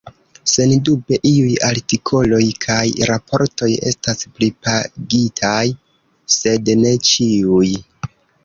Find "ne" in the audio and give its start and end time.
6.85-6.99